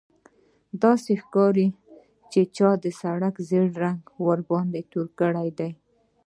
چې 0.69 0.75
داسې 0.83 1.11
ښکاري 1.23 1.67
چا 2.55 2.69
د 2.83 2.85
سړک 3.01 3.35
ژیړ 3.47 3.67
رنګ 3.83 4.01
ورباندې 4.27 4.81
توی 4.91 5.07
کړی 5.19 5.49
دی 5.57 5.71